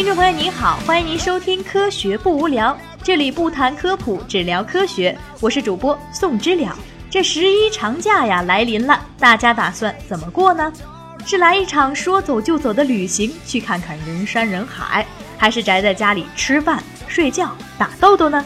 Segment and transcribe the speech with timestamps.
[0.00, 5.14] 听众朋友您好，欢迎您收听《科学不无聊》，这里不谈科普，只聊科学。
[5.40, 6.74] 我是主播宋知了。
[7.10, 10.72] 这十一长假呀来临了，大家打算怎么过呢？
[11.26, 18.42] 是来一场说走就走的旅行，去看看人山人海，还是宅在家里吃饭、睡觉、打豆豆呢？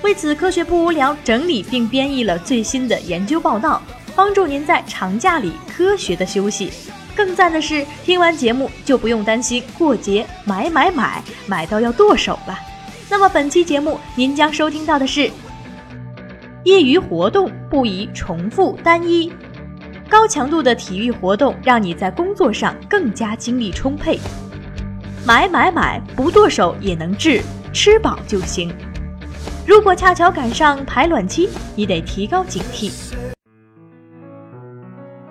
[0.00, 3.82] 为此，科学不无聊整理并编译了最新的研究报道，
[4.16, 6.72] 帮助您在长假里科学的休息。
[7.18, 12.56] 更赞的是，听完节目就不用担心过节买买买买到要剁手了。
[13.10, 15.28] 那么本期节目您将收听到的是：
[16.62, 19.32] 业余活动不宜重复单一，
[20.08, 24.20] 高强度的体育活动让你在工作上更加精力充沛。
[25.26, 27.42] 买买买不剁手也能治，
[27.72, 28.72] 吃饱就行。
[29.66, 32.92] 如果恰巧赶上排卵期，你得提高警惕。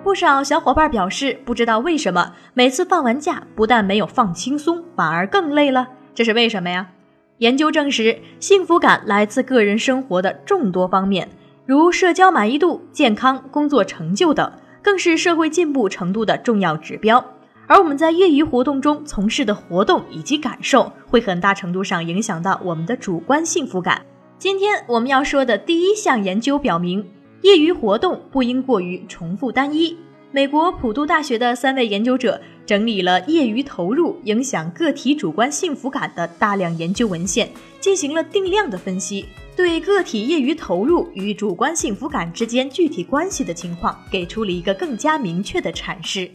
[0.08, 5.86] 不少小伙伴表示，不知道为什么每次放完假，不但没有放轻松，反而更累了。
[6.14, 6.88] 这是为什么呀？
[7.40, 11.28] 研究证实，幸福感来自个人生活的众多方面，
[11.66, 17.22] 如社交满意度、健康、工作成就等，更是社会进步程度的重要指标。
[17.66, 24.00] 而我们在业余活动中从事的活动以及感受，会很大程度上影响到我们的主观幸福感。
[24.38, 27.04] 今天我们要说的第一项研究表明。
[27.42, 29.96] 业余活动不应过于重复单一。
[30.30, 37.50] 美国普渡大学的三位研究者整理了业余投入影响个体主观幸福感的大量研究文献，
[37.80, 39.24] 进行了定量的分析，
[39.56, 46.30] 对个体业余投入与主观幸福感之间具体关系的情况给出了一个更加明确的阐释。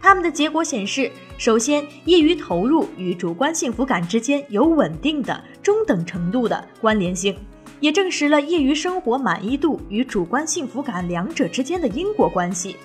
[0.00, 7.34] 他们的结果显示，首先，业余投入与主观幸福感之间有稳定的中等程度的关联性。
[7.82, 12.76] 也证实了业余生活满意度与主观幸福感两者之间的因果关系。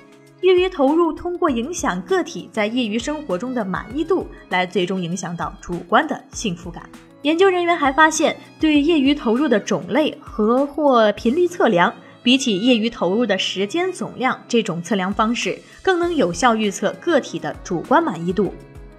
[0.42, 6.82] 业余投入通过影响个体在业余生活中的满意度，来最终影响到主观的幸福感。
[7.22, 18.52] 研究人员还发现，对业余投入的种类和或频率测量，比起业余投入的时间总量，这种测量方式更能有效预测个体的主观满意度。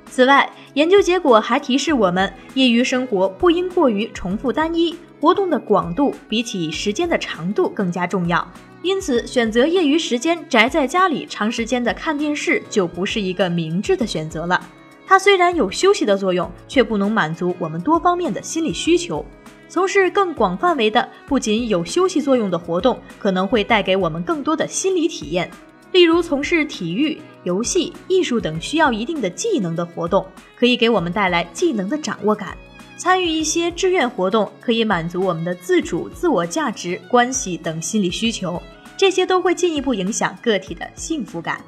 [0.06, 4.94] 此外，研究结果还提示我们，业余生活不应过于重复单一。
[5.20, 8.46] 活动的广度比起时间的长度更加重要，
[8.82, 14.60] 因此选择业余时间宅在家里长时间的看电视就不是一个明智的选择了。
[15.06, 19.24] 它虽然有休息的作用，却不能满足我们多方面的心理需求。
[19.68, 25.50] 从事更广范围的、不仅有休息作用的活动，可能会带给我们更多的心理体验。
[25.92, 30.26] 例如，从事体育、游戏、艺术等需要一定的技能的活动，
[30.56, 32.56] 可以给我们带来技能的掌握感。
[32.98, 38.60] 参与一些志愿活动，可以满足我们的自主、自我价值、关系等心理需求，
[38.96, 41.64] 这些都会进一步影响个体的幸福感。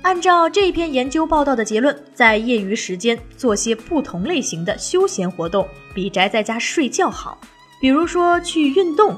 [0.00, 7.38] 按照这篇研究报道的结论，在业余时间做些不同类型的休闲活动，比宅在家睡觉好。
[7.80, 9.14] 比如说去运动，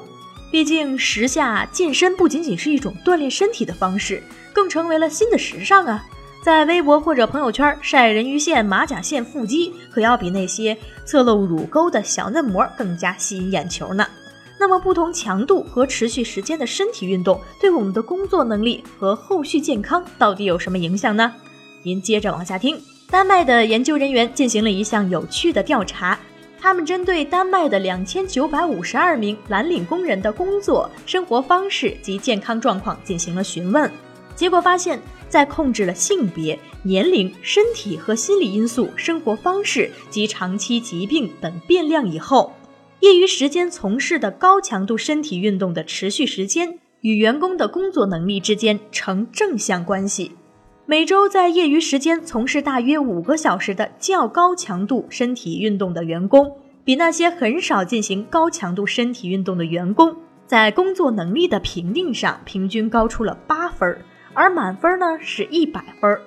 [0.51, 4.21] 毕竟时下健身不仅仅是一种锻炼身体的方式，
[4.53, 6.05] 更成为了新的时尚啊。
[6.47, 14.07] 在微博或者朋友圈晒人鱼线、马甲线、腹肌，可要比那些侧露乳沟的小嫩模更加吸引眼球呢。
[14.57, 21.35] 那么，不同强度和持续时间的身体运动对我们的工作能力和后续健康到底有什么影响呢？
[21.83, 22.81] 您接着往下听。
[23.11, 26.17] 丹麦的研究人员进行了一项有趣的调查，
[26.61, 33.91] 他们针对丹麦的两千九百五十二名蓝领工人的工作、生活方式及健康状况进行了询问，
[34.37, 35.03] 结果发现。
[35.29, 42.53] 在控制了性别、年龄、身体和心理因素、生活方式及长期疾病等变量以后，
[43.01, 50.33] 业余时间从事的高强度身体运动的持续时间与员工的工作能力之间呈正向关系。
[50.87, 60.15] 每周在业余时间从事大约五个小时的较高强度身体运动的员工，比那些很少进行高强度身体运动的员工，
[60.47, 63.99] 在工作能力的评定上平均高出了八分。
[64.37, 66.21] 而满分呢是一百分，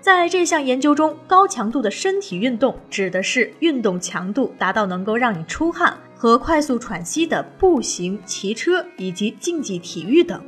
[0.00, 10.42] 在这项研究中，高强度的身体运动指的是运动强度达到能够让你出汗和快速喘息的步行、骑车以及竞技体育等。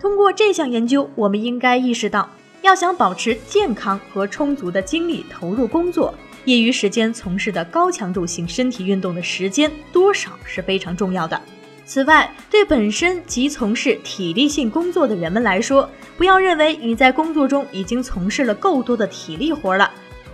[0.00, 2.30] 通过这项研究，我们应该意识到，
[2.62, 6.14] 要想保持健康和充足的精力投入工作，
[6.44, 11.40] 业余时间从事的高强度性身体运动的时间多少是非常重要的。
[11.88, 15.88] 此外，对本身即从事体力性工作的人们来说，
[16.18, 19.90] 不要认为你在工作中已经从事了够多的体力活了，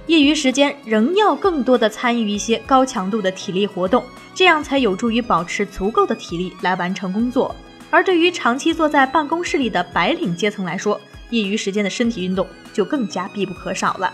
[0.08, 4.04] 业余时间仍要更多的参与一些高强度的体力活动，
[4.34, 7.54] 这样才有助于保持足够的体力来完成工作。
[7.88, 14.12] 而对于长期坐在办公室里的白领阶层来说，业余时间的身体运动就更加必不可少了。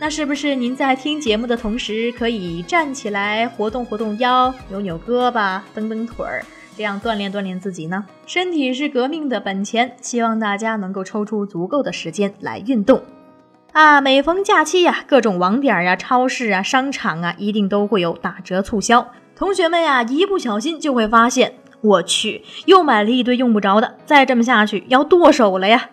[0.00, 6.44] 那是不是您在听节目的同时，可以站起来活动活动腰、扭扭胳膊、蹬蹬腿儿，
[6.76, 8.04] 这样锻炼锻炼自己呢？
[8.26, 13.02] 身体是革命的本钱，希望大家能够抽出足够的时间来运动。
[13.72, 19.08] 啊，每逢假期呀，各种网点呀、超市啊、商场啊，一定都会有打折促销。
[19.34, 25.90] 同学们呀，一不小心就会发现，我去，又买了一堆用不着的，再这么下去要剁手了呀！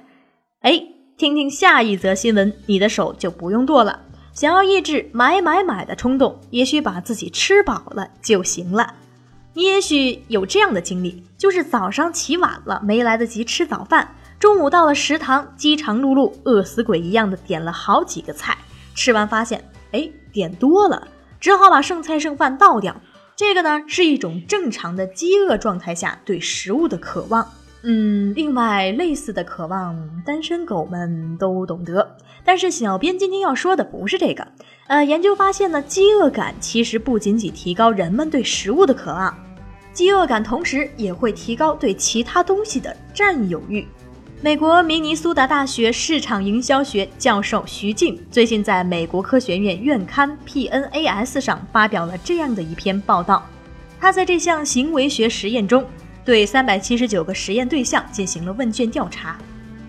[0.62, 0.84] 哎。
[1.20, 4.00] 听听下一则新闻，你的手就不用剁了。
[4.32, 8.94] 想要抑制买买买的冲动，也许把自己吃饱了就行了。
[9.60, 18.58] 你也许有这样的经历，就是早上起晚了，没来得及吃早饭，中午到了食堂，饥肠辘辘，饿死鬼一样的点了好几个菜，
[18.96, 19.62] 吃完发现，
[19.92, 21.06] 哎，点多了，
[21.42, 22.96] 只好把剩菜剩饭倒掉。
[23.36, 27.46] 这个呢，是一种正常的饥饿状态下对食物的渴望。
[27.82, 29.94] 嗯，另外类似的渴望，
[30.26, 32.16] 单身狗们都懂得。
[32.46, 34.48] 但是小编今天要说的不是这个。
[34.88, 39.38] 呃，研究发现呢，饥饿感其实不仅仅提高人们对食物的渴望，
[40.00, 43.86] 饥饿感同时也会提高对其他东西的占有欲。
[44.40, 53.46] 美国明尼苏达大学市场营销学教授徐静最近在美国科学院院刊 PNAS 上发表了这样的一篇报道。
[54.00, 55.86] 他在这项行为学实验中。
[56.24, 59.38] 对三百七十九个实验对象进行了问卷调查，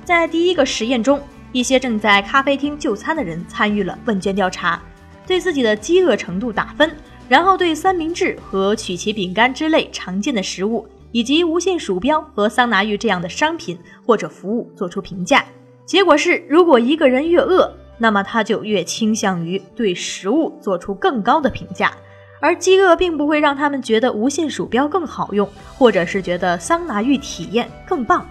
[0.04, 1.20] 在第一个实验中，
[1.52, 4.82] 一些正在咖啡厅就餐的人参与了问卷调查，
[5.24, 6.90] 对自己的饥饿程度打分，
[7.30, 15.44] 然后对三明治和曲奇饼干之类常见的食物，以及无线鼠标和桑拿浴这样的商品或者服务做出评价。
[15.86, 21.92] 结果是，如果一个人越饿，那么他就越倾向于对食物做出更高的评价。
[22.40, 25.48] 而饥饿并不会让他们觉得无线鼠标更好用，
[25.78, 28.26] 或者是觉得桑拿浴体验更棒。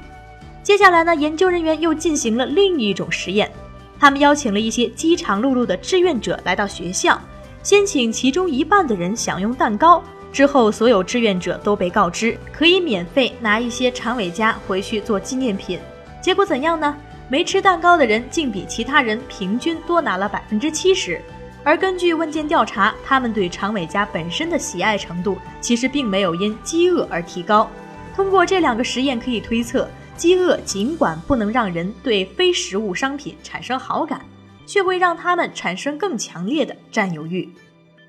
[0.62, 3.50] 接下来呢，研究人员又进行了另一种实验，
[3.98, 7.18] 他们邀请了一些饥肠辘辘的志愿者来到学校，
[7.62, 10.02] 先请其中一半的人享用蛋糕，
[10.32, 15.80] 之后所有志愿者都被告知可以免费拿一些长尾夹回去做纪念品。
[16.22, 16.96] 结果怎样呢？
[17.30, 21.22] 没吃蛋糕的人竟比其他人平均多拿了百分之七十。
[21.64, 27.70] 而根据问卷调查，他们对长尾夹本身的喜爱程度其实并没有因饥饿而提高。
[28.16, 34.22] 通过这两个实验可以推测，饥饿尽管不能让人对非食物商品产生好感，
[34.70, 37.50] 却会让他们产生更强烈的占有欲。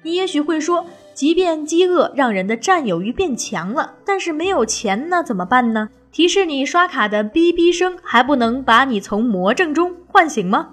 [0.03, 0.85] 你也许会说，
[1.15, 5.89] 即便饥饿让人的占有欲变强了，但是没有钱那怎么办呢？
[6.13, 10.69] 提示你刷卡的哔哔声还不能把你从魔怔中唤醒吗？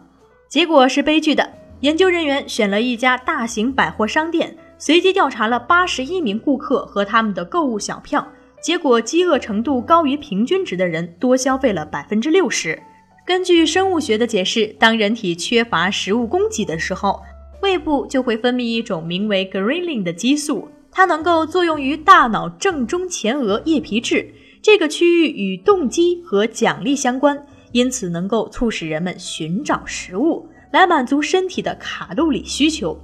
[0.50, 1.50] 结果是悲剧的。
[1.80, 8.28] 研究人员选了一家大型百货商店，随机调查了八十一名顾客和他们的购物小票。
[8.60, 12.82] 结果，饥饿程度高于平均值的人多消费了百分之六十。
[13.28, 17.22] 根据生物学的解释，当人体缺乏食物供给的时候，
[17.62, 30.48] 胃部就会分泌一种名为 ghrelin 的激素，它能够作用于大脑正中前额叶皮质这个区域，与动机和奖励相关，因此能够促使人们寻找食物。
[30.72, 32.98] 来满足身体的卡路里需求。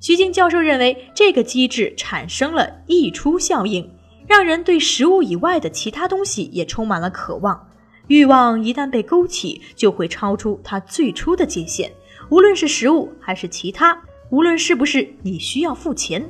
[0.00, 3.88] 徐静教授认为，这个机制产生了溢出效应，
[4.26, 7.67] 让人对食物以外的其他东西也充满了渴望。
[8.08, 11.90] 欲望一旦被勾起，就会超出它最初的界限。
[12.28, 13.98] 无论是食物还是其他，
[14.30, 16.28] 无论是不是你需要付钱，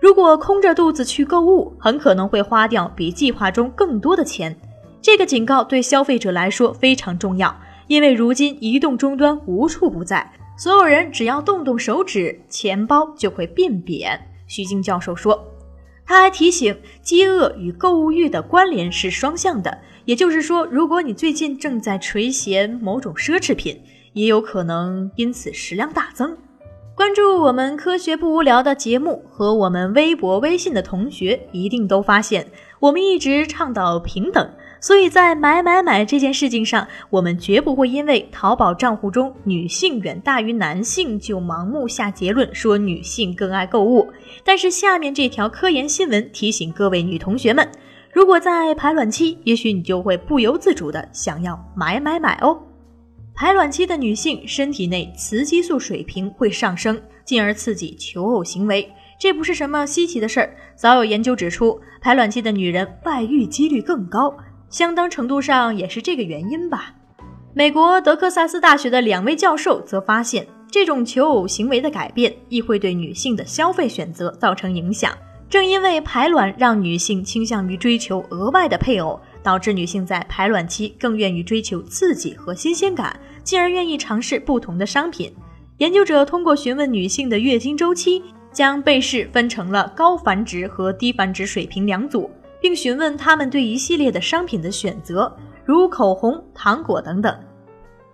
[0.00, 4.56] 如果空着肚子去购物，很可能会花掉比计划中更多的钱。
[5.00, 7.56] 这个警告对消费者来说非常重要。
[7.88, 14.18] 因为如今移动终端无处不在，所有人只要动动手指，钱包就会变扁。
[14.46, 15.44] 徐静教授说，
[16.06, 23.80] 他还提醒，饥饿与购物欲的关联是双向的，也就是说，如果你最近正在垂涎某种奢侈品，
[24.12, 26.36] 也有可能因此食量大增。
[26.94, 32.46] 关注我们科学不无聊的节目和我们微博、微信的同学，一定都发现，
[32.80, 34.50] 我们一直倡导平等。
[34.78, 44.12] 所以在买买买这件事情上，我们绝不会因为淘宝账户中女性远大于男性就盲目下结论说女性更爱购物。
[44.44, 47.66] 但是下面这条科研新闻提醒各位女同学们，
[48.12, 52.60] 如果在排卵期，也许你就会不由自主的想要买买买哦。
[53.34, 60.54] 排卵期的女性身体内雌激素水平会上升，进而刺激求偶行为，这不是什么稀奇的事儿。
[60.76, 64.36] 早有研究指出，排卵期的女人外遇几率更高。
[64.68, 66.94] 相当程度上也是这个原因吧。
[67.54, 75.10] 美国德克萨斯大学的两位教授则发现，这种求偶行为的改变亦会对女性的消费选择造成影响。
[75.52, 85.30] 正因为排卵让女性倾向于追求额外的配偶，导致女性在排卵期更愿意追求刺激和新鲜感，进而愿意尝试不同的商品。
[85.76, 95.30] 研究者通过询问女性的月经周期，将被试分成了高繁殖和低繁殖水平两组，并询问她们对一系列的商品的选择，
[95.66, 97.38] 如口红、糖果等等。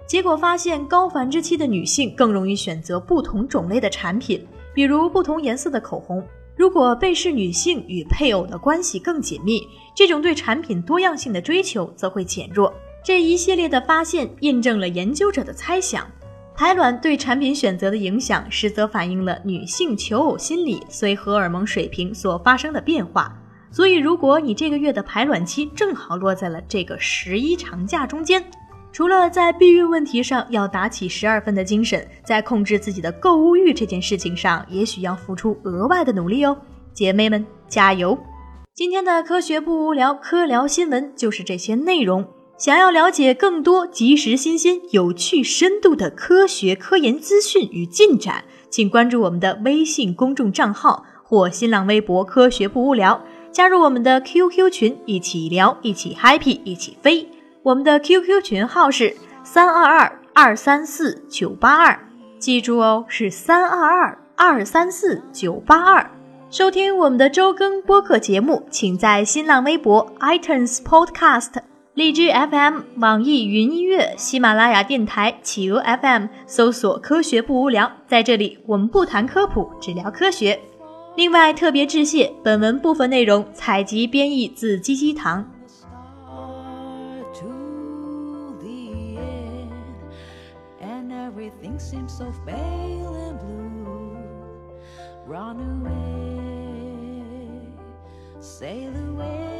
[0.09, 6.21] 结果发现，高繁殖期的女性更容易选择不同种类的产品，比如不同颜色的口红。
[6.59, 9.63] 如果被试女性与配偶的关系更紧密，
[9.95, 12.75] 这种对产品多样性的追求则会减弱。
[13.05, 16.05] 这一系列的发现印证了研究者的猜想：
[16.57, 23.33] 排卵对产品选择的影响，实则反映了女性求偶心理随荷尔蒙水平所发生的变化。
[23.71, 28.43] 所以，如果你这个月的排卵期正好落在了这个十一长假中间，
[28.99, 36.59] 除了在避孕问题上要打起十二分的精神，在控制自己的购物欲这件事情上，也许要付出额外的努力哦，
[36.93, 38.19] 姐妹们加油！
[38.75, 42.27] 今天的科学不无聊，科聊新闻就是这些内容。
[42.57, 53.23] 想要了解更多及时、新鲜、有趣、深度的科学科研资讯与进展，请关注我们的微信公众账号或新浪微博“科学不无聊”，
[53.55, 57.29] 加入我们的 QQ 群，一起聊，一起 happy，一起飞。
[57.69, 61.99] 我们的 QQ 群号是三二二二三四九八二，
[62.39, 66.11] 记住哦，是三二二二三四九八二。
[66.49, 71.51] 收听我们的周更播客节目，请在新浪微博、iTunes Podcast、
[71.93, 77.93] 荔枝 FM、网易云音乐、喜马拉雅电台、企鹅 FM 搜索“科学不无聊”。
[78.09, 80.59] 在这里，我们不谈科普，只聊科学。
[81.17, 85.45] 另外，特别致谢，本文部分内容采集编译自鸡鸡堂。
[91.79, 94.19] Everything seems so pale and blue.
[95.27, 97.23] Run away,
[98.41, 99.58] sail away.